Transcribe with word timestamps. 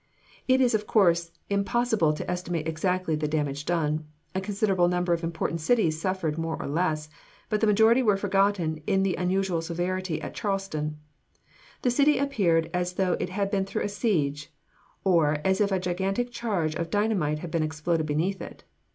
It 0.47 0.61
is 0.61 0.73
of 0.73 0.87
course 0.87 1.29
impossible 1.47 2.11
to 2.13 2.27
estimate 2.31 2.67
exactly 2.67 3.13
the 3.15 3.27
damage 3.27 3.65
done. 3.65 4.07
A 4.33 4.41
considerable 4.41 4.87
number 4.87 5.13
of 5.13 5.23
important 5.23 5.61
cities 5.61 5.93
[Illustration: 6.03 6.21
CHARLESTON, 6.21 6.27
S. 6.27 6.33
C.] 6.33 6.37
suffered 6.37 6.41
more 6.41 6.59
or 6.59 6.67
less; 6.67 7.09
but 7.49 7.61
the 7.61 7.67
majority 7.67 8.01
were 8.01 8.17
forgotten 8.17 8.81
in 8.87 9.03
the 9.03 9.13
unusual 9.13 9.61
severity 9.61 10.19
at 10.19 10.33
Charleston. 10.33 10.97
The 11.83 11.91
city 11.91 12.17
appeared 12.17 12.71
as 12.73 12.93
though 12.93 13.13
it 13.19 13.29
had 13.29 13.51
been 13.51 13.63
through 13.67 13.83
a 13.83 13.89
siege, 13.89 14.51
or 15.03 15.37
as 15.45 15.61
if 15.61 15.71
a 15.71 15.77
gigantic 15.77 16.31
charge 16.31 16.73
of 16.73 16.89
dynamite 16.89 17.37
had 17.37 17.51
been 17.51 17.61
exploded 17.61 18.07
beneath 18.07 18.41
it. 18.41 18.63